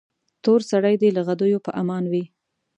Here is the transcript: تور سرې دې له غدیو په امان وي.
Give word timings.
تور 0.43 0.59
سرې 0.69 0.95
دې 1.01 1.09
له 1.17 1.21
غدیو 1.27 1.63
په 1.65 1.71
امان 1.81 2.03
وي. 2.11 2.23